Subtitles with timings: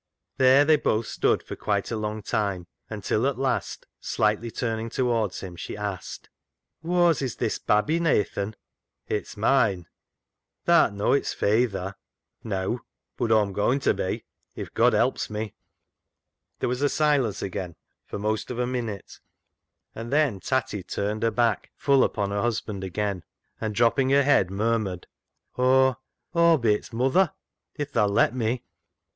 [0.37, 5.41] There they both stood for quite a long time, until at last, slightly turning towards
[5.41, 6.27] him, she asked—
[6.81, 8.55] TATTY ENTWISTLE'S RETURN 121" Whoa's is this babby, Nathan?""
[9.15, 9.85] It's moine.""
[10.65, 11.97] Tha'rt no' it's fayther.""
[12.43, 12.79] Neaw,
[13.15, 14.25] bud Aw'm goin' ta be,
[14.55, 15.53] if God helps me.
[16.57, 17.75] There was silence again
[18.07, 19.19] for most of a minute,
[19.93, 23.23] and then Tatty turned her back full upon her husband again,
[23.59, 25.05] and dropping her head, murmured
[25.59, 25.93] —"Aw—
[26.33, 27.33] Aw'll be its muther,
[27.75, 28.63] if tha'll let me."